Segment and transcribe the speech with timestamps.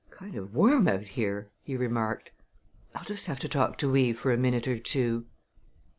[0.09, 2.31] "Kind of warm out here!" he remarked.
[2.95, 5.27] "I'll just have to talk to Eve for a minute or two."